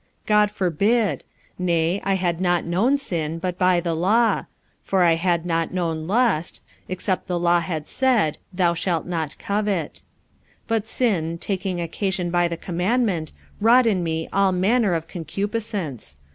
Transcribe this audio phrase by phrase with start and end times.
[0.25, 1.23] God forbid.
[1.59, 4.45] Nay, I had not known sin, but by the law:
[4.81, 10.01] for I had not known lust, except the law had said, Thou shalt not covet.
[10.63, 16.17] 45:007:008 But sin, taking occasion by the commandment, wrought in me all manner of concupiscence.